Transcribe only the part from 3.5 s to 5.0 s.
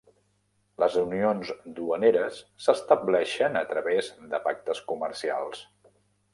a través de pactes